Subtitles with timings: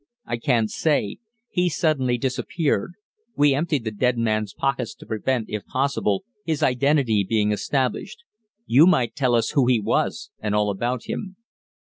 [0.25, 1.17] "I can't say.
[1.51, 2.93] He suddenly disappeared.
[3.35, 8.23] We emptied the dead man's pockets to prevent, if possible, his identity being established.
[8.65, 11.35] You might tell us who he was, and all about him."